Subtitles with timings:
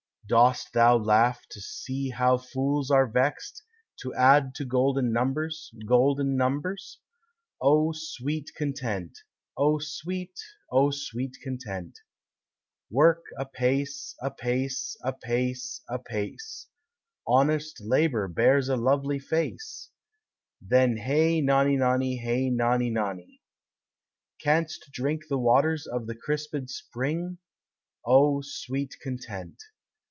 [0.27, 3.63] Dost thou laugh to see how fools are vexed
[3.99, 6.99] To add to golden numbers, golden numbers?
[7.59, 9.11] O sweet content!
[9.57, 10.39] O sweet,
[10.71, 11.99] O sweet content!
[12.89, 16.67] Work apace, apace, apace, apace;
[17.27, 19.89] Honest labor bears a lovely face;
[20.61, 23.41] Then hey nonny nonny, hey nonny nonny!
[24.39, 27.39] Canst drink the waters of the crispéd spring?
[28.05, 29.61] O sweet content!